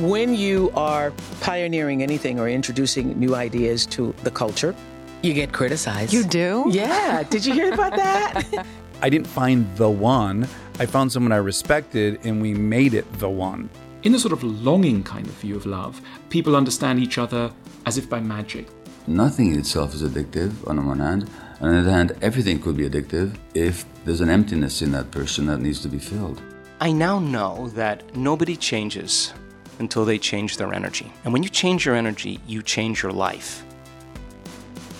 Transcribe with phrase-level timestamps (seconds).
[0.00, 1.12] When you are
[1.42, 4.74] pioneering anything or introducing new ideas to the culture,
[5.20, 6.10] you get criticized.
[6.10, 6.64] You do?
[6.70, 7.22] Yeah.
[7.24, 8.64] Did you hear about that?
[9.02, 10.48] I didn't find the one.
[10.78, 13.68] I found someone I respected and we made it the one.
[14.02, 17.52] In a sort of longing kind of view of love, people understand each other
[17.84, 18.68] as if by magic.
[19.06, 21.28] Nothing in itself is addictive on the one hand.
[21.60, 25.44] On the other hand, everything could be addictive if there's an emptiness in that person
[25.48, 26.40] that needs to be filled.
[26.80, 29.34] I now know that nobody changes
[29.80, 31.12] until they change their energy.
[31.24, 33.64] And when you change your energy, you change your life.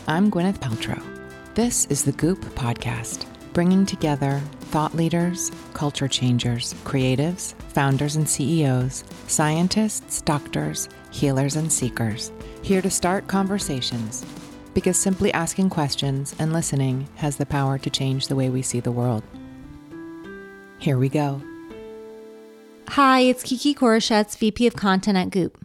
[0.08, 1.00] I'm Gwyneth Paltrow.
[1.54, 9.04] This is the Goop Podcast, bringing together thought leaders, culture changers, creatives, founders and CEOs,
[9.26, 14.24] scientists, doctors, healers, and seekers, here to start conversations.
[14.74, 18.80] Because simply asking questions and listening has the power to change the way we see
[18.80, 19.24] the world.
[20.78, 21.42] Here we go.
[22.94, 25.64] Hi, it's Kiki Koroshetz, VP of Content at Goop.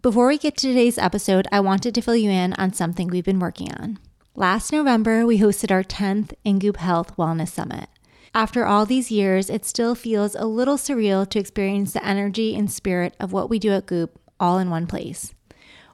[0.00, 3.22] Before we get to today's episode, I wanted to fill you in on something we've
[3.22, 3.98] been working on.
[4.34, 7.90] Last November, we hosted our 10th InGoop Health Wellness Summit.
[8.34, 12.72] After all these years, it still feels a little surreal to experience the energy and
[12.72, 15.34] spirit of what we do at Goop all in one place.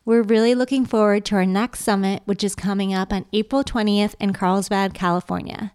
[0.05, 4.15] We're really looking forward to our next summit, which is coming up on April 20th
[4.21, 5.73] in Carlsbad, California.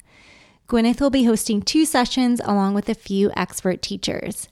[0.69, 4.47] Gwyneth will be hosting two sessions along with a few expert teachers.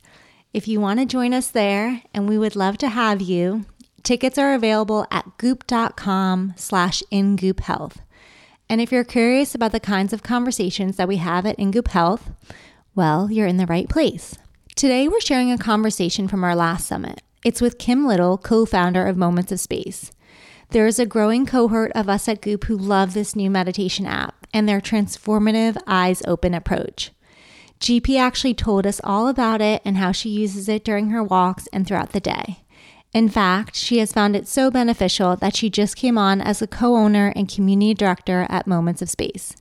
[0.54, 3.66] If you want to join us there, and we would love to have you,
[4.04, 7.96] tickets are available at goop.com slash ingoophealth.
[8.70, 12.30] And if you're curious about the kinds of conversations that we have at InGoop Health,
[12.94, 14.38] well, you're in the right place.
[14.76, 17.24] Today, we're sharing a conversation from our last summit.
[17.44, 20.12] It's with Kim Little, co founder of Moments of Space.
[20.70, 24.46] There is a growing cohort of us at Goop who love this new meditation app
[24.54, 27.10] and their transformative eyes open approach.
[27.84, 31.68] GP actually told us all about it and how she uses it during her walks
[31.74, 32.60] and throughout the day.
[33.12, 36.68] In fact, she has found it so beneficial that she just came on as a
[36.68, 39.58] co owner and community director at Moments of Space.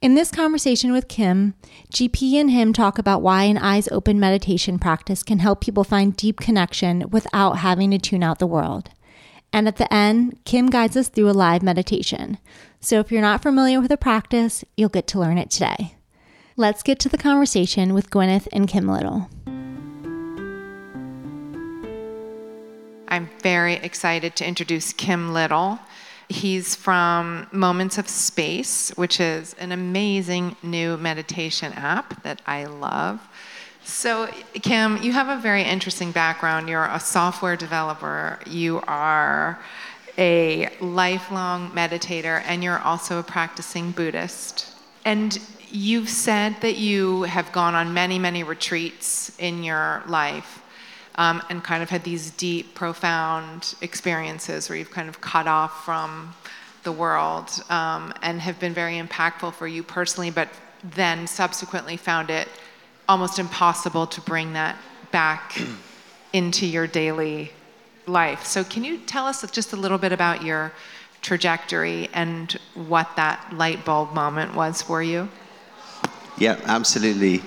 [0.00, 1.54] In this conversation with Kim,
[1.92, 6.16] GP and him talk about why an eyes open meditation practice can help people find
[6.16, 8.90] deep connection without having to tune out the world.
[9.52, 12.38] And at the end, Kim guides us through a live meditation.
[12.78, 15.96] So if you're not familiar with the practice, you'll get to learn it today.
[16.56, 19.28] Let's get to the conversation with Gwyneth and Kim Little.
[23.08, 25.80] I'm very excited to introduce Kim Little.
[26.28, 33.20] He's from Moments of Space, which is an amazing new meditation app that I love.
[33.82, 36.68] So, Kim, you have a very interesting background.
[36.68, 39.58] You're a software developer, you are
[40.16, 44.73] a lifelong meditator, and you're also a practicing Buddhist.
[45.04, 45.38] And
[45.70, 50.62] you've said that you have gone on many, many retreats in your life
[51.16, 55.84] um, and kind of had these deep, profound experiences where you've kind of cut off
[55.84, 56.34] from
[56.84, 60.48] the world um, and have been very impactful for you personally, but
[60.82, 62.48] then subsequently found it
[63.08, 64.76] almost impossible to bring that
[65.10, 65.60] back
[66.32, 67.50] into your daily
[68.06, 68.44] life.
[68.44, 70.72] So, can you tell us just a little bit about your
[71.24, 75.28] trajectory and what that light bulb moment was for you?
[76.38, 77.42] Yeah, absolutely.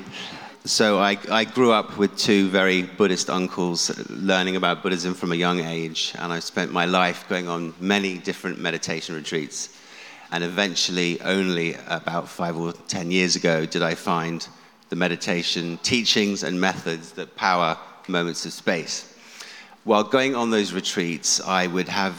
[0.66, 5.36] So I, I grew up with two very Buddhist uncles learning about Buddhism from a
[5.36, 9.70] young age, and I spent my life going on many different meditation retreats.
[10.30, 14.46] And eventually, only about five or ten years ago, did I find
[14.90, 17.78] the meditation teachings and methods that power
[18.08, 19.14] moments of space.
[19.84, 22.16] While going on those retreats, I would have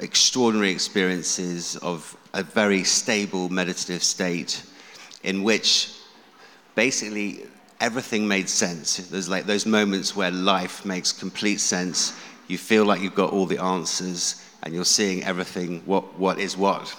[0.00, 4.62] extraordinary experiences of a very stable meditative state
[5.22, 5.92] in which
[6.74, 7.46] basically
[7.80, 8.96] everything made sense.
[8.96, 12.18] There's like those moments where life makes complete sense.
[12.48, 16.56] You feel like you've got all the answers and you're seeing everything, what, what is
[16.56, 16.94] what.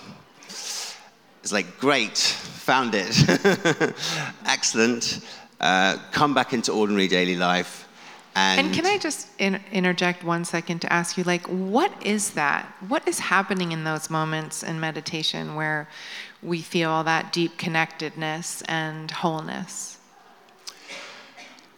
[0.47, 3.16] It's like, great, found it.
[4.45, 5.19] Excellent.
[5.59, 7.84] Uh, come back into ordinary daily life.
[8.35, 12.32] And, and can I just in- interject one second to ask you, like, what is
[12.32, 12.66] that?
[12.87, 15.87] What is happening in those moments in meditation where
[16.43, 19.99] we feel that deep connectedness and wholeness?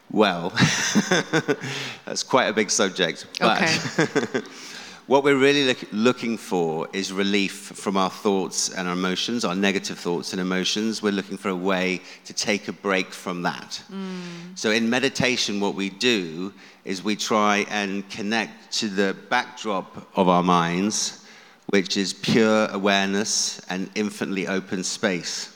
[0.09, 0.49] Well,
[2.05, 3.27] that's quite a big subject.
[3.39, 4.41] But Okay.
[5.07, 9.55] what we're really look, looking for is relief from our thoughts and our emotions, our
[9.55, 11.01] negative thoughts and emotions.
[11.01, 13.81] We're looking for a way to take a break from that.
[13.91, 14.57] Mm.
[14.57, 20.27] So, in meditation, what we do is we try and connect to the backdrop of
[20.27, 21.25] our minds,
[21.67, 25.55] which is pure awareness and infinitely open space.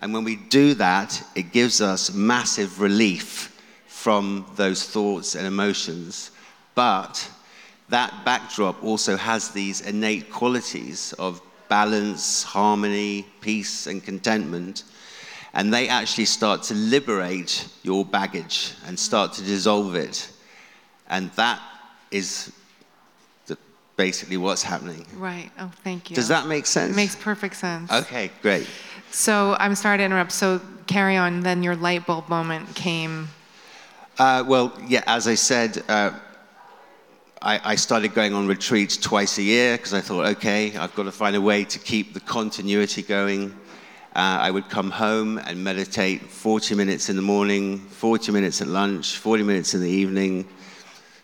[0.00, 3.54] And when we do that, it gives us massive relief
[3.86, 6.30] from those thoughts and emotions
[6.74, 7.28] But
[7.90, 14.84] that backdrop also has these innate qualities of balance, harmony, peace, and contentment.
[15.52, 20.30] And they actually start to liberate your baggage and start to dissolve it.
[21.08, 21.60] And that
[22.12, 22.52] is
[23.46, 23.58] the,
[23.96, 25.04] basically what's happening.
[25.16, 25.50] Right.
[25.58, 26.16] Oh, thank you.
[26.16, 26.92] Does that make sense?
[26.92, 27.90] It makes perfect sense.
[27.90, 28.66] Okay, great.
[29.10, 30.30] So I'm sorry to interrupt.
[30.30, 31.40] So carry on.
[31.40, 33.28] Then your light bulb moment came.
[34.18, 36.12] Uh, well, yeah, as I said, uh,
[37.42, 41.04] I, I, started going on retreats twice a year because I thought, okay, I've got
[41.04, 43.52] to find a way to keep the continuity going.
[44.14, 48.68] Uh, I would come home and meditate 40 minutes in the morning, 40 minutes at
[48.68, 50.46] lunch, 40 minutes in the evening.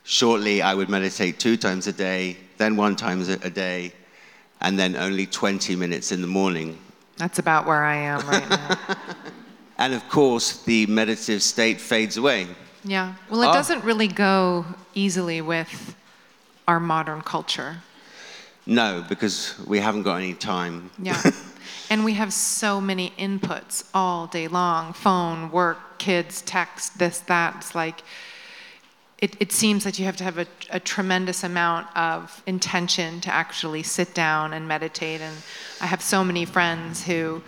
[0.04, 3.92] Shortly, I would meditate two times a day, then one time a day,
[4.62, 6.78] and then only 20 minutes in the morning.
[7.18, 8.78] That's about where I am right now.
[9.78, 12.46] and of course, the meditative state fades away.
[12.84, 13.16] Yeah.
[13.28, 13.52] Well, it oh.
[13.52, 14.64] doesn't really go
[14.94, 15.94] easily with
[16.66, 17.78] our modern culture.
[18.66, 20.90] No, because we haven't got any time.
[21.00, 21.22] Yeah.
[21.90, 27.54] and we have so many inputs all day long phone, work, kids, text, this, that.
[27.58, 28.02] It's like,
[29.18, 33.32] it, it seems that you have to have a, a tremendous amount of intention to
[33.32, 35.20] actually sit down and meditate.
[35.20, 35.36] And
[35.80, 37.42] I have so many friends who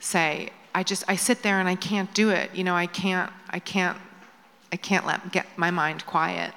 [0.00, 2.52] say, I just, I sit there and I can't do it.
[2.54, 3.96] You know, I can't, I can't,
[4.72, 6.52] I can't let, get my mind quiet.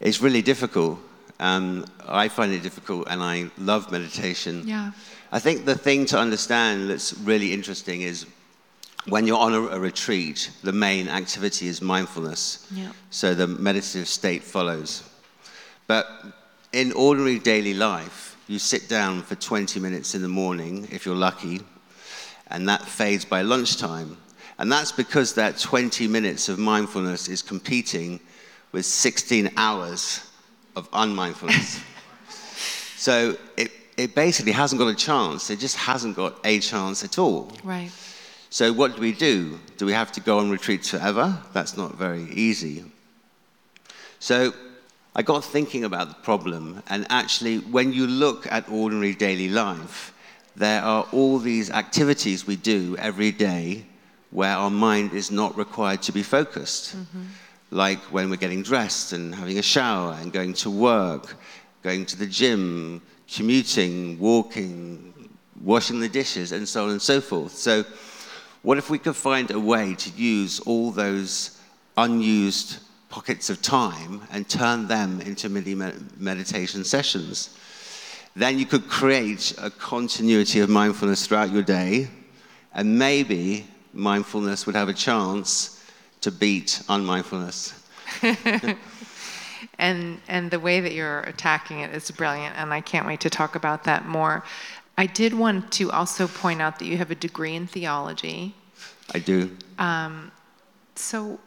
[0.00, 0.98] It's really difficult.
[1.40, 4.66] Um, I find it difficult and I love meditation.
[4.66, 4.92] Yeah.
[5.30, 8.26] I think the thing to understand that's really interesting is
[9.08, 12.66] when you're on a, a retreat, the main activity is mindfulness.
[12.72, 12.92] Yeah.
[13.10, 15.02] So the meditative state follows.
[15.86, 16.06] But
[16.72, 21.14] in ordinary daily life, you sit down for 20 minutes in the morning, if you're
[21.14, 21.60] lucky,
[22.48, 24.16] and that fades by lunchtime.
[24.58, 28.20] And that's because that 20 minutes of mindfulness is competing
[28.72, 30.28] with 16 hours
[30.76, 31.80] of unmindfulness.
[32.96, 35.50] so it, it basically hasn't got a chance.
[35.50, 37.52] It just hasn't got a chance at all.
[37.64, 37.90] Right.
[38.50, 39.58] So what do we do?
[39.76, 41.36] Do we have to go on retreats forever?
[41.52, 42.84] That's not very easy.
[44.20, 44.52] So
[45.14, 50.14] I got thinking about the problem, and actually, when you look at ordinary daily life,
[50.56, 53.84] there are all these activities we do every day
[54.30, 56.96] where our mind is not required to be focused.
[56.96, 57.22] Mm-hmm
[57.70, 61.36] like when we're getting dressed and having a shower and going to work,
[61.82, 65.12] going to the gym, commuting, walking,
[65.62, 67.52] washing the dishes, and so on and so forth.
[67.52, 67.84] So,
[68.62, 71.58] what if we could find a way to use all those
[71.96, 72.78] unused
[73.08, 75.74] pockets of time and turn them into mini
[76.18, 77.56] meditation sessions?
[78.34, 82.08] Then you could create a continuity of mindfulness throughout your day,
[82.72, 85.77] and maybe mindfulness would have a chance
[86.20, 87.74] to beat unmindfulness.
[89.78, 93.30] and and the way that you're attacking it is brilliant, and I can't wait to
[93.30, 94.44] talk about that more.
[94.96, 98.54] I did want to also point out that you have a degree in theology.
[99.14, 99.56] I do.
[99.78, 100.32] Um,
[100.96, 101.38] so,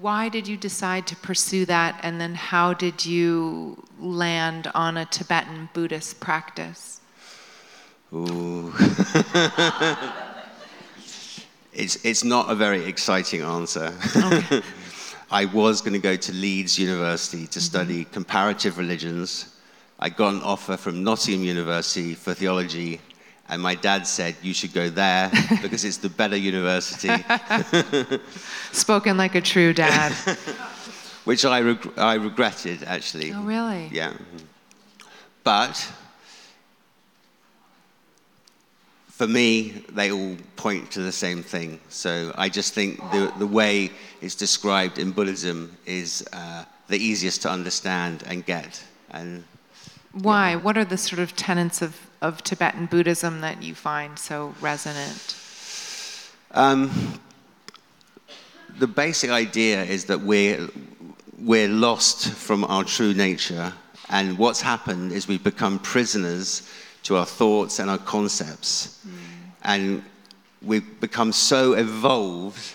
[0.00, 5.04] why did you decide to pursue that, and then how did you land on a
[5.04, 7.00] Tibetan Buddhist practice?
[8.14, 8.72] Ooh.
[11.78, 13.94] It's, it's not a very exciting answer.
[14.16, 14.62] Okay.
[15.30, 17.60] I was going to go to Leeds University to mm-hmm.
[17.60, 19.54] study comparative religions.
[20.00, 23.00] I got an offer from Nottingham University for theology,
[23.48, 25.30] and my dad said, You should go there
[25.62, 27.10] because it's the better university.
[28.72, 30.12] Spoken like a true dad.
[31.24, 33.32] Which I, reg- I regretted, actually.
[33.32, 33.88] Oh, really?
[33.92, 34.14] Yeah.
[35.44, 35.92] But
[39.18, 41.80] for me, they all point to the same thing.
[41.88, 47.42] So I just think the, the way it's described in Buddhism is uh, the easiest
[47.42, 48.80] to understand and get.
[49.10, 49.42] And
[50.12, 50.50] why?
[50.50, 50.56] Yeah.
[50.58, 55.36] What are the sort of tenets of, of Tibetan Buddhism that you find so resonant?
[56.52, 57.20] Um,
[58.78, 60.68] the basic idea is that we're,
[61.40, 63.72] we're lost from our true nature,
[64.10, 66.62] and what's happened is we've become prisoners
[67.08, 69.00] to our thoughts and our concepts.
[69.06, 69.12] Mm.
[69.62, 70.02] And
[70.60, 72.74] we've become so evolved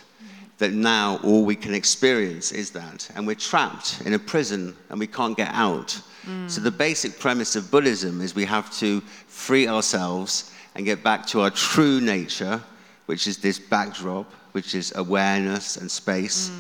[0.58, 3.12] that now all we can experience is that.
[3.16, 6.02] And we're trapped in a prison and we can't get out.
[6.26, 6.50] Mm.
[6.50, 11.28] So the basic premise of Buddhism is we have to free ourselves and get back
[11.28, 12.60] to our true nature,
[13.06, 16.50] which is this backdrop, which is awareness and space.
[16.50, 16.60] Mm.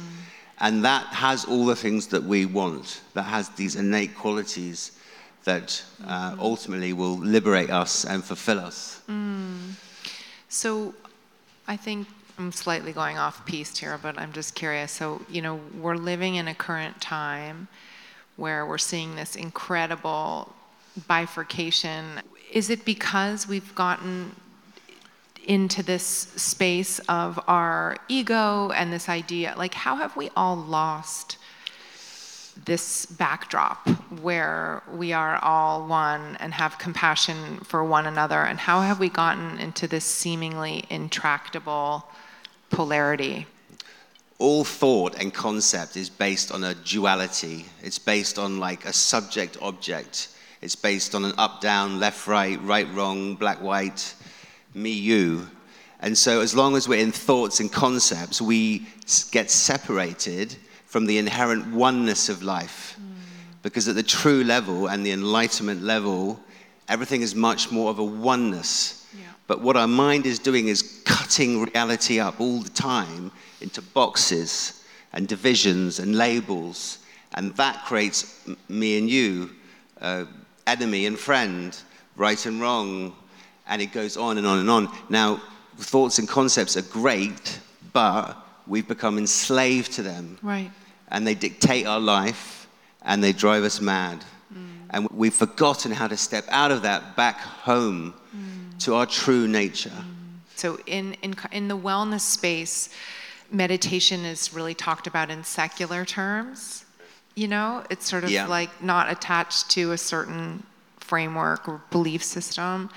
[0.59, 4.91] And that has all the things that we want, that has these innate qualities
[5.43, 9.01] that uh, ultimately will liberate us and fulfill us.
[9.09, 9.73] Mm.
[10.49, 10.93] So
[11.67, 12.07] I think
[12.37, 14.91] I'm slightly going off piste here, but I'm just curious.
[14.91, 17.67] So, you know, we're living in a current time
[18.37, 20.53] where we're seeing this incredible
[21.07, 22.21] bifurcation.
[22.51, 24.35] Is it because we've gotten
[25.45, 29.53] into this space of our ego and this idea?
[29.57, 31.37] Like, how have we all lost
[32.65, 33.87] this backdrop
[34.21, 38.41] where we are all one and have compassion for one another?
[38.41, 42.05] And how have we gotten into this seemingly intractable
[42.69, 43.47] polarity?
[44.43, 47.65] all thought and concept is based on a duality.
[47.81, 50.27] It's based on like a subject object.
[50.61, 54.13] It's based on an up down, left right, right wrong, black white,
[54.73, 55.47] me you.
[56.01, 58.85] And so, as long as we're in thoughts and concepts, we
[59.31, 60.57] get separated
[60.93, 62.95] from the inherent oneness of life.
[63.01, 63.15] Mm.
[63.63, 66.39] Because at the true level and the enlightenment level,
[66.87, 69.03] everything is much more of a oneness.
[69.17, 69.25] Yeah.
[69.47, 74.85] But what our mind is doing is cutting reality up all the time into boxes
[75.13, 76.99] and divisions and labels.
[77.33, 79.49] And that creates me and you,
[79.99, 80.25] uh,
[80.67, 81.75] enemy and friend,
[82.17, 83.15] right and wrong.
[83.65, 84.95] And it goes on and on and on.
[85.09, 85.41] Now,
[85.75, 87.59] thoughts and concepts are great,
[87.93, 90.37] but we've become enslaved to them.
[90.43, 90.69] Right.
[91.13, 92.67] And they dictate our life
[93.03, 94.25] and they drive us mad.
[94.53, 94.57] Mm.
[94.89, 98.79] And we've forgotten how to step out of that back home mm.
[98.79, 99.89] to our true nature.
[99.89, 100.33] Mm.
[100.55, 102.89] So, in, in, in the wellness space,
[103.51, 106.85] meditation is really talked about in secular terms.
[107.35, 108.47] You know, it's sort of yeah.
[108.47, 110.63] like not attached to a certain
[110.99, 112.89] framework or belief system.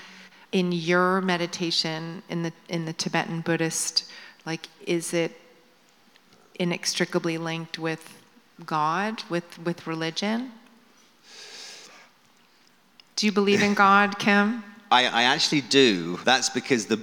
[0.52, 4.10] In your meditation in the in the Tibetan Buddhist,
[4.46, 5.32] like is it
[6.58, 8.22] inextricably linked with
[8.64, 10.52] God, with with religion?
[13.16, 14.62] Do you believe in God, Kim?
[14.90, 16.18] I, I actually do.
[16.24, 16.96] That's because the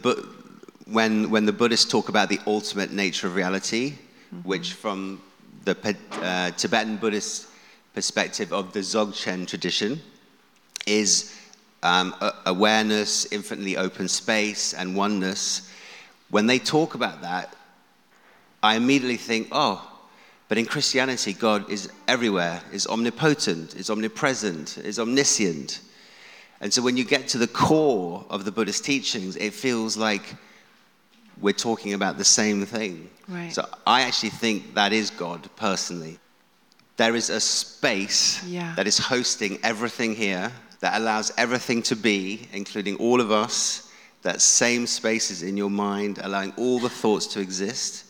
[0.86, 4.48] when, when the Buddhists talk about the ultimate nature of reality, mm-hmm.
[4.48, 5.22] which from
[5.66, 7.48] the uh, Tibetan Buddhist
[7.94, 10.02] perspective of the Dzogchen tradition
[10.86, 11.36] is
[11.84, 15.70] um, awareness, infinitely open space, and oneness.
[16.30, 17.56] When they talk about that,
[18.64, 19.90] I immediately think, oh,
[20.48, 25.82] but in Christianity, God is everywhere, is omnipotent, is omnipresent, is omniscient.
[26.62, 30.36] And so when you get to the core of the Buddhist teachings, it feels like
[31.42, 33.10] we're talking about the same thing.
[33.28, 33.52] Right.
[33.52, 36.20] So I actually think that is God personally.
[36.96, 38.76] There is a space yeah.
[38.76, 43.92] that is hosting everything here, that allows everything to be, including all of us.
[44.22, 48.06] That same space is in your mind, allowing all the thoughts to exist.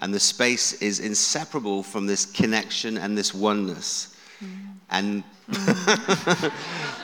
[0.00, 4.16] And the space is inseparable from this connection and this oneness.
[4.42, 4.74] Mm.
[4.90, 5.24] And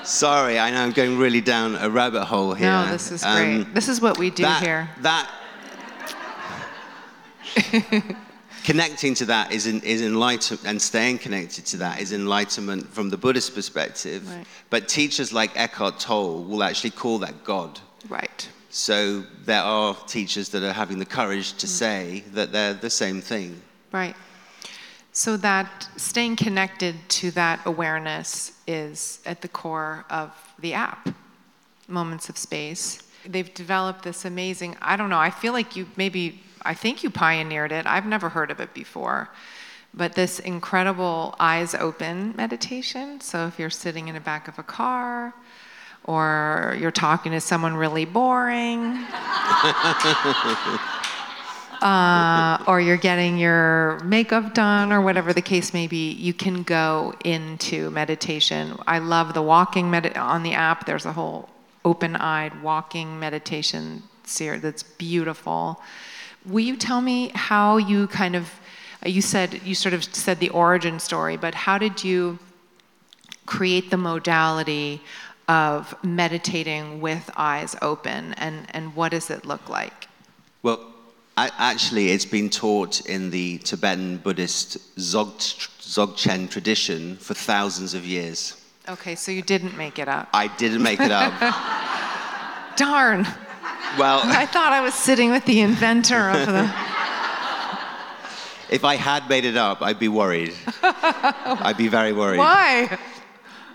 [0.02, 2.70] sorry, I know I'm going really down a rabbit hole here.
[2.70, 3.60] No, this is great.
[3.62, 4.88] Um, this is what we do that, here.
[5.02, 5.30] That
[8.64, 13.10] connecting to that is, in, is enlightenment, and staying connected to that is enlightenment from
[13.10, 14.28] the Buddhist perspective.
[14.28, 14.46] Right.
[14.70, 17.80] But teachers like Eckhart Tolle will actually call that God.
[18.08, 18.48] Right.
[18.70, 21.70] So there are teachers that are having the courage to mm.
[21.70, 23.60] say that they're the same thing.
[23.92, 24.16] Right.
[25.12, 31.08] So that staying connected to that awareness is at the core of the app,
[31.88, 33.02] Moments of Space.
[33.24, 37.10] They've developed this amazing, I don't know, I feel like you maybe I think you
[37.10, 37.86] pioneered it.
[37.86, 39.30] I've never heard of it before.
[39.94, 43.20] But this incredible eyes open meditation.
[43.20, 45.32] So if you're sitting in the back of a car,
[46.06, 48.80] or you're talking to someone really boring,
[51.82, 56.62] uh, or you're getting your makeup done, or whatever the case may be, you can
[56.62, 58.78] go into meditation.
[58.86, 60.86] I love the walking med- on the app.
[60.86, 61.48] There's a whole
[61.84, 65.80] open-eyed walking meditation series that's beautiful.
[66.44, 68.52] Will you tell me how you kind of,
[69.04, 72.38] you said, you sort of said the origin story, but how did you
[73.44, 75.00] create the modality
[75.48, 80.08] of meditating with eyes open and, and what does it look like?
[80.62, 80.80] Well,
[81.36, 88.04] I, actually, it's been taught in the Tibetan Buddhist Zog, Dzogchen tradition for thousands of
[88.04, 88.60] years.
[88.88, 90.28] Okay, so you didn't make it up.
[90.32, 91.32] I didn't make it up.
[92.76, 93.26] Darn.
[93.98, 96.62] Well, I thought I was sitting with the inventor of the.
[98.74, 100.54] if I had made it up, I'd be worried.
[100.82, 102.38] I'd be very worried.
[102.38, 102.98] Why?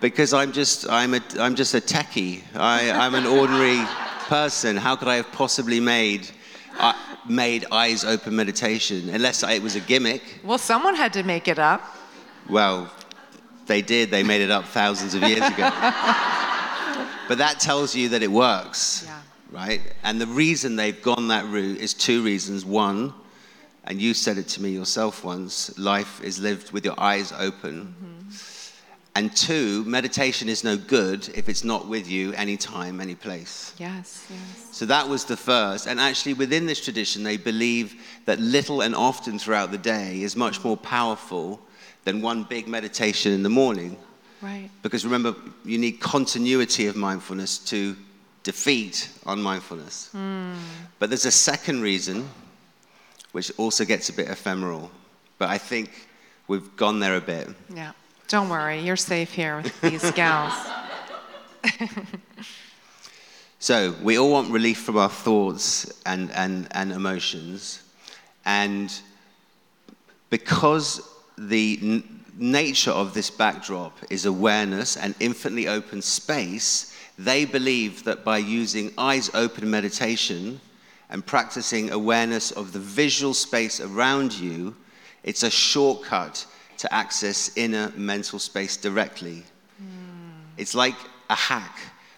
[0.01, 2.41] Because I'm just I'm a I'm just a techie.
[2.55, 3.86] I, I'm an ordinary
[4.27, 4.75] person.
[4.75, 6.27] How could I have possibly made
[6.77, 6.93] uh,
[7.29, 10.22] made eyes open meditation unless it was a gimmick?
[10.43, 11.81] Well, someone had to make it up.
[12.50, 12.91] Well,
[13.67, 14.12] they did.
[14.12, 15.70] They made it up thousands of years ago.
[17.29, 19.03] but that tells you that it works.
[19.05, 19.81] Yeah right?
[20.03, 22.65] And the reason they've gone that route is two reasons.
[22.65, 23.13] One,
[23.84, 27.93] and you said it to me yourself once life is lived with your eyes open.
[29.13, 33.74] And two, meditation is no good if it's not with you anytime, any place.
[33.77, 34.70] Yes, yes.
[34.72, 35.86] So that was the first.
[35.86, 40.38] And actually, within this tradition, they believe that little and often throughout the day is
[40.38, 41.60] much more powerful
[42.06, 43.98] than one big meditation in the morning.
[44.41, 44.70] Right.
[44.82, 47.98] Because remember, you need continuity of mindfulness to
[48.44, 50.10] defeat unmindfulness.
[50.12, 50.53] Hmm.
[51.00, 52.30] But there's a second reason,
[53.34, 54.89] which also gets a bit ephemeral.
[55.38, 56.08] But I think
[56.48, 57.50] we've gone there a bit.
[57.75, 57.91] Yeah.
[58.31, 60.53] Don't worry, you're safe here with these gals.
[63.59, 67.83] So we all want relief from our thoughts and, and, and emotions.
[68.43, 68.91] And
[70.31, 71.07] because
[71.38, 78.23] the n- nature of this backdrop is awareness and infinitely open space, they believe that
[78.23, 80.59] by using eyes open meditation
[81.11, 84.75] and practicing awareness of the visual space around you,
[85.23, 86.47] it's a shortcut
[86.81, 89.43] to access inner mental space directly.
[90.57, 90.95] It's like
[91.29, 91.77] a hack,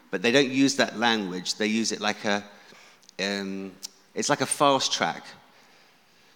[0.09, 1.55] but they don't use that language.
[1.55, 2.41] They use it like a,
[3.19, 3.73] um,
[4.15, 5.25] it's like a fast track.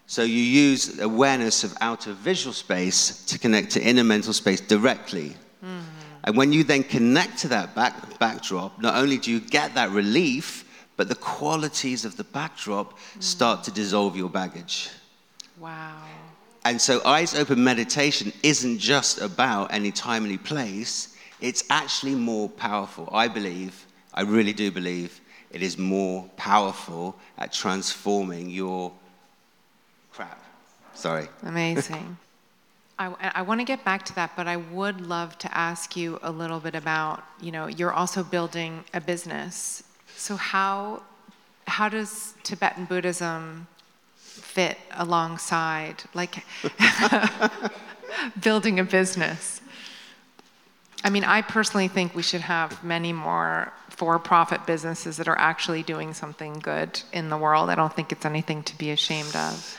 [0.08, 5.36] So you use awareness of outer visual space to connect to inner mental space directly.
[6.26, 9.92] And when you then connect to that back, backdrop, not only do you get that
[9.92, 10.66] relief,
[10.98, 14.90] but the qualities of the backdrop start to dissolve your baggage.
[15.58, 15.96] Wow.
[16.68, 21.16] And so, eyes open meditation isn't just about any time, any place.
[21.40, 23.08] It's actually more powerful.
[23.14, 28.92] I believe, I really do believe, it is more powerful at transforming your
[30.12, 30.44] crap.
[30.94, 31.30] Sorry.
[31.44, 32.18] Amazing.
[33.00, 36.20] I, I want to get back to that, but I would love to ask you
[36.22, 39.84] a little bit about, you know, you're also building a business.
[40.18, 41.04] So how,
[41.66, 43.68] how does Tibetan Buddhism
[44.38, 46.46] fit alongside, like,
[48.42, 49.62] building a business?
[51.04, 55.38] I mean, I personally think we should have many more for profit businesses that are
[55.38, 57.70] actually doing something good in the world.
[57.70, 59.78] I don't think it's anything to be ashamed of.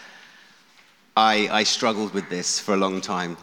[1.17, 3.37] I, I struggled with this for a long time.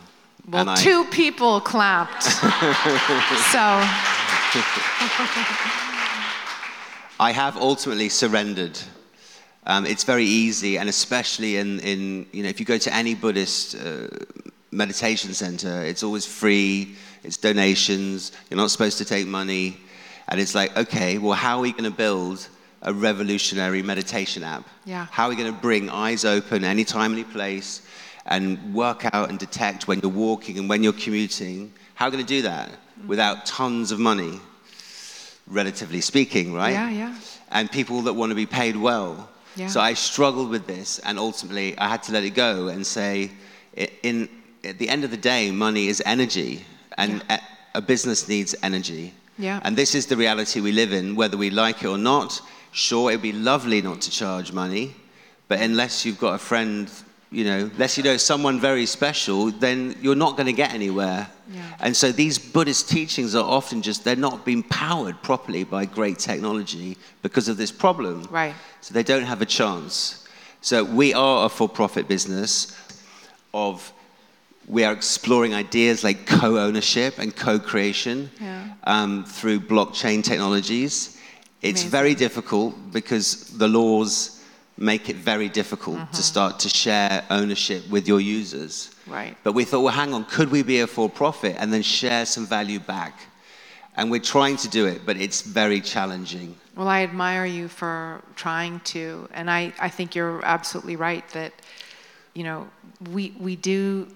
[0.47, 2.23] Well, and I- two people clapped.
[3.53, 3.65] so,
[7.19, 8.79] I have ultimately surrendered.
[9.67, 13.15] Um, it's very easy, and especially in, in, you know, if you go to any
[13.15, 14.07] Buddhist uh,
[14.71, 19.77] meditation center, it's always free, it's donations, you're not supposed to take money.
[20.27, 22.47] And it's like, okay, well, how are we going to build
[22.81, 24.67] a revolutionary meditation app?
[24.85, 25.07] Yeah.
[25.09, 27.81] How are we going to bring eyes open anytime, any place,
[28.27, 31.73] and work out and detect when you're walking and when you're commuting?
[31.95, 32.69] How are we going to do that
[33.07, 34.39] without tons of money,
[35.47, 36.73] relatively speaking, right?
[36.73, 37.15] yeah, yeah.
[37.51, 39.29] and people that want to be paid well.
[39.55, 39.67] Yeah.
[39.67, 43.31] So I struggled with this, and ultimately I had to let it go and say,
[44.03, 44.29] in
[44.63, 46.65] at the end of the day, money is energy,
[46.97, 47.39] and a,
[47.75, 49.13] a business needs energy.
[49.37, 49.59] Yeah.
[49.63, 52.41] And this is the reality we live in, whether we like it or not.
[52.71, 54.95] Sure, it'd be lovely not to charge money,
[55.47, 56.89] but unless you've got a friend,
[57.31, 61.27] you know, unless you know someone very special, then you're not going to get anywhere.
[61.51, 61.61] Yeah.
[61.79, 66.17] And so these Buddhist teachings are often just, they're not being powered properly by great
[66.19, 68.27] technology because of this problem.
[68.31, 68.55] Right.
[68.81, 70.27] So they don't have a chance.
[70.61, 72.75] So we are a for profit business
[73.53, 73.91] of,
[74.67, 78.73] we are exploring ideas like co ownership and co creation Yeah.
[78.85, 81.19] um, through blockchain technologies.
[81.61, 81.89] It's Amazing.
[81.91, 84.34] very difficult because the laws
[84.77, 86.15] make it very difficult Mm-hmm.
[86.15, 88.91] to start to share ownership with your users.
[89.07, 89.37] Right.
[89.43, 92.25] But we thought, well, hang on, could we be a for profit and then share
[92.25, 93.13] some value back?
[93.97, 96.55] And we're trying to do it, but it's very challenging.
[96.75, 101.53] Well, I admire you for trying to, and I, I think you're absolutely right that,
[102.33, 102.67] you know,
[103.11, 104.07] we, we do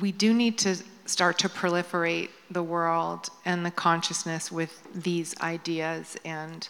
[0.00, 6.16] we do need to start to proliferate the world and the consciousness with these ideas
[6.24, 6.68] and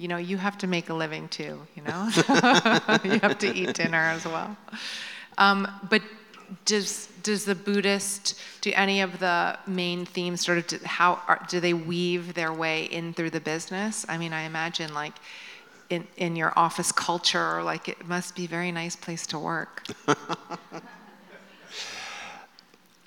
[0.00, 2.00] you know you have to make a living too you know?
[3.04, 4.56] You have to eat dinner as well.
[5.38, 6.02] Um, but
[6.64, 11.40] does does the buddhist do any of the main themes sort of do, how are,
[11.48, 14.06] do they weave their way in through the business?
[14.08, 15.16] I mean i imagine like
[15.90, 19.86] in, in your office culture like it must be a very nice place to work.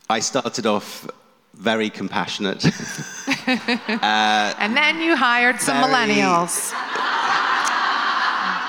[0.10, 1.08] I started off
[1.56, 2.66] very compassionate.
[3.46, 6.72] And then you hired some Very- millennials.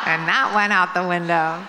[0.06, 1.62] and that went out the window.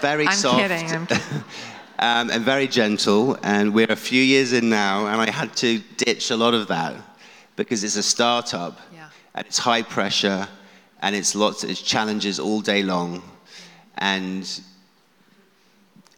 [0.00, 0.58] very I'm soft.
[0.60, 1.24] kidding, I'm kidding.
[1.98, 3.36] um, and very gentle.
[3.42, 6.68] And we're a few years in now, and I had to ditch a lot of
[6.68, 6.94] that
[7.56, 9.08] because it's a startup Yeah.
[9.34, 10.46] and it's high pressure
[11.02, 13.22] and it's lots, of challenges all day long,
[13.98, 14.48] and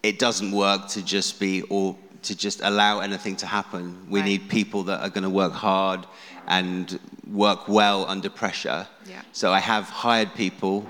[0.03, 4.07] it doesn't work to just be all to just allow anything to happen.
[4.09, 4.27] We Right.
[4.27, 6.07] need people that are going to work hard
[6.47, 6.99] and
[7.31, 8.87] work well under pressure.
[9.09, 9.23] Yeah.
[9.33, 10.87] So I have hired people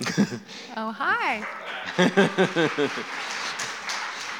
[0.76, 1.44] Oh, hi.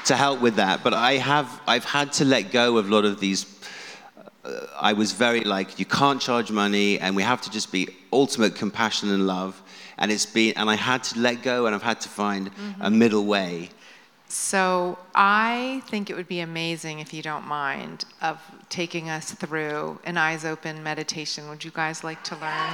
[0.05, 0.83] to help with that.
[0.83, 3.45] But I have, I've had to let go of a lot of these.
[4.45, 7.87] Uh, I was very like, you can't charge money, and we have to just be
[8.13, 9.61] ultimate compassion and love.
[9.97, 12.49] And it's been, and I had to let go, and I've had to find
[12.79, 13.69] a middle way.
[14.31, 18.39] So I think it would be amazing if you don't mind of
[18.69, 21.49] taking us through an eyes open meditation.
[21.49, 22.69] Would you guys like to learn?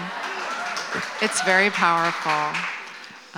[1.22, 2.62] It's very powerful.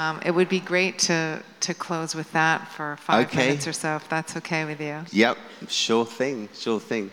[0.02, 3.48] Um, it would be great to, to close with that for five Okay.
[3.50, 5.04] minutes or so, if that's okay with you.
[5.12, 5.38] Yep,
[5.70, 7.12] sure thing, sure thing.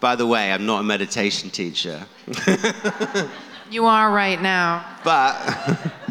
[0.00, 2.04] By the way, I'm not a meditation teacher,
[3.70, 4.84] You are right now.
[5.02, 5.34] but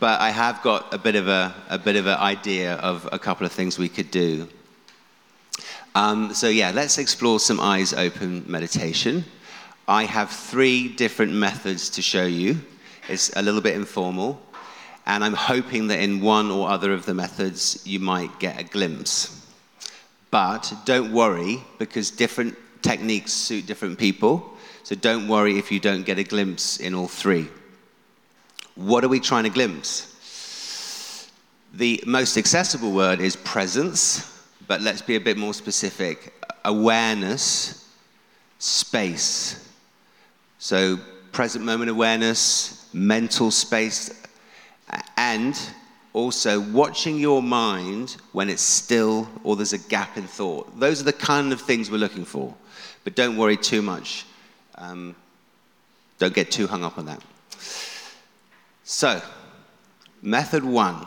[0.00, 3.18] but I have got a bit of a a bit of an idea of a
[3.18, 4.48] couple of things we could do.
[5.94, 9.24] Um, so yeah, let's explore some eyes open meditation.
[9.86, 12.60] I have three different methods to show you.
[13.08, 14.40] It's a little bit informal,
[15.04, 18.64] and I'm hoping that in one or other of the methods you might get a
[18.64, 19.36] glimpse.
[20.30, 24.56] But don't worry, because different techniques suit different people.
[24.84, 27.48] So don't worry if you don't get a glimpse in all three.
[28.74, 31.30] What are we trying to glimpse?
[31.74, 36.32] The most accessible word is presence, but let's be a bit more specific.
[36.64, 37.88] Awareness,
[38.58, 39.68] space.
[40.58, 40.98] So
[41.32, 44.26] present moment awareness, mental space,
[45.16, 45.58] and
[46.12, 50.78] also watching your mind when it's still or there's a gap in thought.
[50.78, 52.54] Those are the kind of things we're looking for.
[53.04, 54.26] But don't worry too much.
[54.74, 55.14] Um,
[56.18, 57.22] don't get too hung up on that.
[58.90, 59.22] So,
[60.20, 61.06] method one.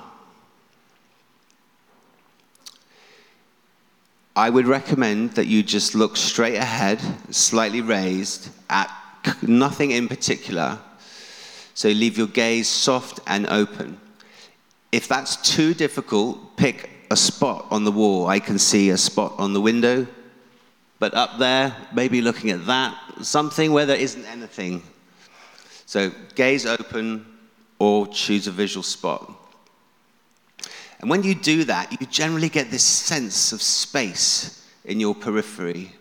[4.38, 8.89] I would recommend that you just look straight ahead, slightly raised, at
[9.41, 10.80] nothing in particular.
[11.74, 14.00] So leave your gaze soft and open.
[14.93, 18.28] If that's too difficult, pick a spot on the wall.
[18.28, 20.08] I can see a spot on the window,
[21.00, 24.82] but up there, maybe looking at that, something where there isn't anything.
[25.86, 27.33] So gaze open
[27.79, 29.31] or choose a visual spot.
[30.99, 35.91] And when you do that, you generally get this sense of space in your periphery,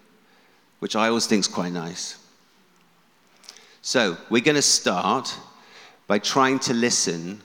[0.78, 2.18] which I always think is quite nice.
[3.80, 5.36] So we're going to start
[6.06, 7.40] by trying to listen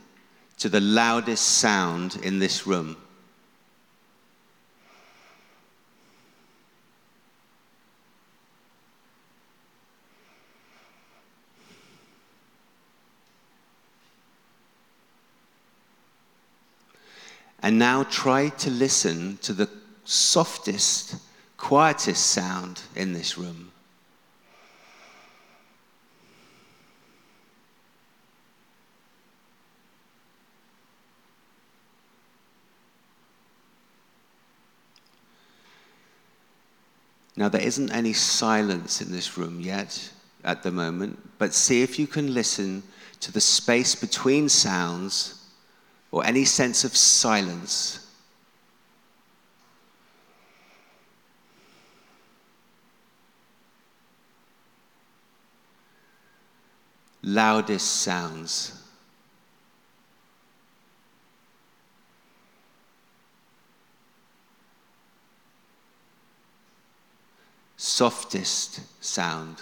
[0.60, 2.98] to the loudest sound in this room.
[17.68, 19.70] And now try to listen to the
[20.06, 21.18] softest,
[21.58, 23.74] quietest sound in this room.
[37.36, 40.10] Now, there isn't any silence in this room yet
[40.46, 42.82] at the moment, but see if you can listen
[43.20, 45.37] to the space between sounds
[46.12, 48.08] or any sense of silence.
[57.24, 58.84] Loudest sounds.
[67.76, 69.62] Softest sound.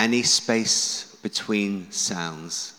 [0.00, 2.72] Any space between sounds.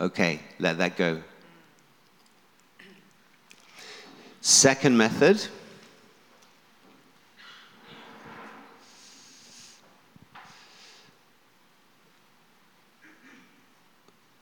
[0.00, 1.22] Okay, let that go.
[4.40, 5.40] Second method.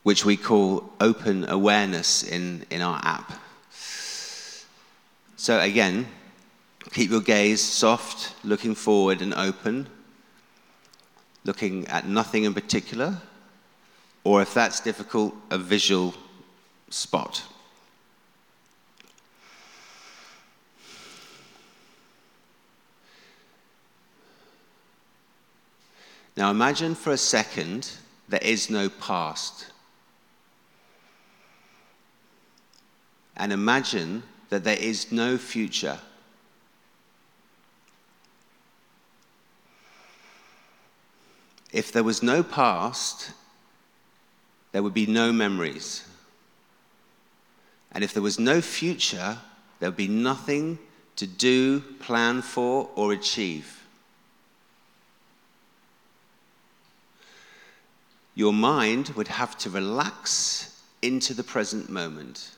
[0.05, 3.42] Which we call open awareness in, in our app.
[5.43, 6.07] So again,
[6.93, 9.89] keep your gaze soft, looking forward and open,
[11.43, 13.21] looking at nothing in particular,
[14.23, 16.15] or if that's difficult, a visual
[16.91, 17.43] spot.
[26.37, 27.91] Now imagine for a second
[28.29, 29.73] there is no past.
[33.37, 35.99] And imagine that there is no future.
[41.73, 43.31] If there was no past,
[44.73, 46.07] there would be no memories.
[47.93, 49.39] And if there was no future,
[49.81, 50.79] there would be nothing
[51.17, 53.83] to do, plan for, or achieve.
[58.35, 62.51] Your mind would have to relax into the present moment.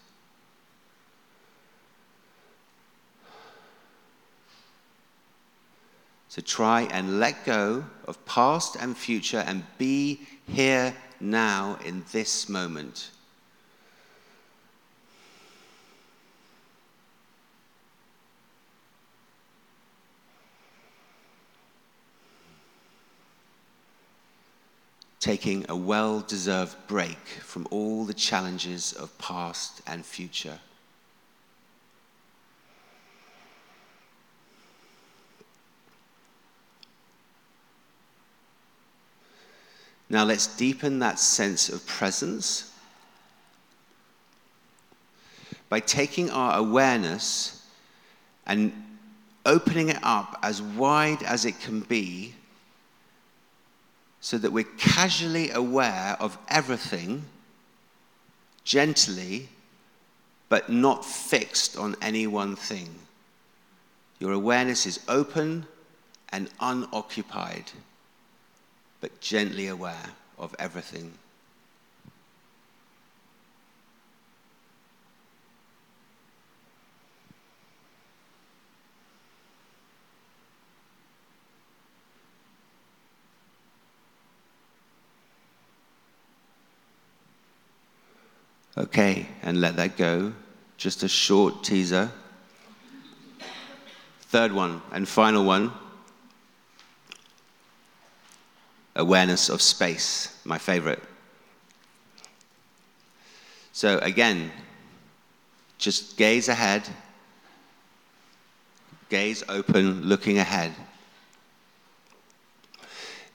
[6.34, 10.18] So try and let go of past and future and be
[10.48, 13.12] here now in this moment.
[25.20, 30.58] taking a well deserved break from all the challenges of past and future.
[40.08, 42.70] Now let's deepen that sense of presence
[45.68, 47.66] by taking our awareness
[48.46, 48.72] and
[49.46, 52.34] opening it up as wide as it can be
[54.20, 57.24] so that we're casually aware of everything,
[58.64, 59.48] gently,
[60.48, 62.88] but not fixed on any one thing.
[64.18, 65.66] Your awareness is open
[66.30, 67.70] and unoccupied,
[69.04, 70.06] but gently aware
[70.38, 71.12] of everything.
[88.78, 90.32] Okay, and let that go.
[90.78, 92.10] Just a short teaser.
[94.20, 95.74] Third one and final one
[98.96, 101.02] awareness of space, my favorite.
[103.72, 104.52] So, again,
[105.78, 106.88] just gaze ahead,
[109.08, 110.72] gaze open, looking ahead.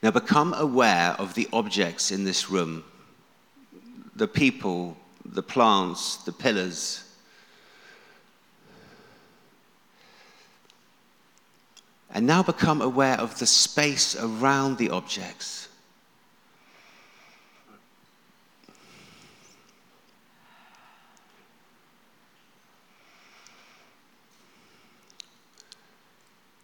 [0.02, 2.86] Now, become aware of the objects in this room,
[4.16, 4.96] the people,
[5.26, 7.04] the plants, the pillars.
[12.12, 15.68] And now become aware of the space around the objects.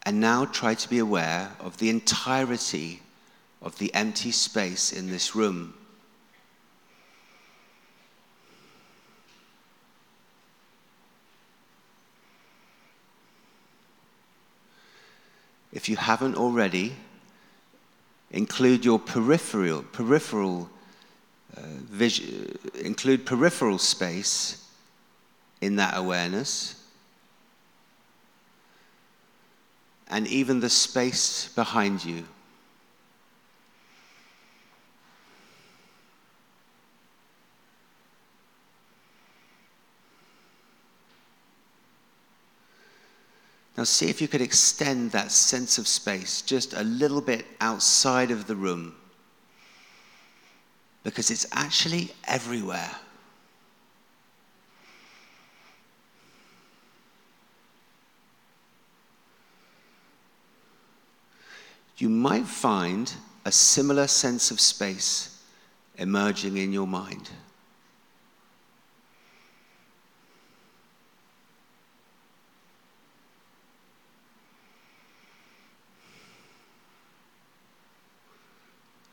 [0.03, 3.01] And now try to be aware of the entirety
[3.61, 5.73] of the empty space in this room.
[15.75, 16.95] If you haven't already,
[18.31, 20.69] include your peripheral, peripheral
[21.55, 21.61] uh,
[21.91, 24.65] vision, include peripheral space
[25.59, 26.81] in that awareness.
[30.07, 32.23] And even the space behind you.
[43.85, 48.47] See if you could extend that sense of space just a little bit outside of
[48.47, 48.95] the room.
[51.03, 52.91] Because it's actually everywhere.
[61.97, 63.11] You might find
[63.45, 65.41] a similar sense of space
[65.97, 67.29] emerging in your mind.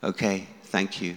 [0.03, 1.15] Okay, thank you.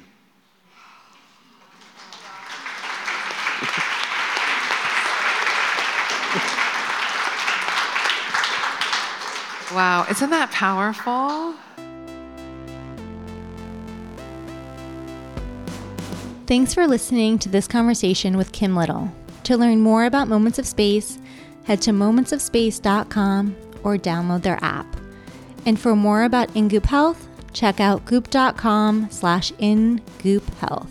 [9.74, 11.54] Wow, isn't that powerful?
[16.46, 19.12] Thanks for listening to this conversation with Kim Little.
[19.44, 21.18] To learn more about Moments of Space,
[21.64, 24.86] head to momentsofspace.com or download their app.
[25.66, 27.25] And for more about InGoop Health,
[27.56, 30.88] check out goop.com slash ingoophealth.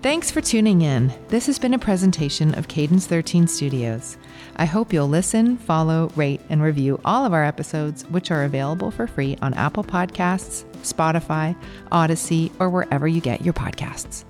[0.00, 1.12] Thanks for tuning in.
[1.26, 4.16] This has been a presentation of Cadence 13 Studios.
[4.54, 8.92] I hope you'll listen, follow, rate, and review all of our episodes, which are available
[8.92, 11.56] for free on Apple Podcasts, Spotify,
[11.90, 14.24] Audacy, or wherever you get your podcasts.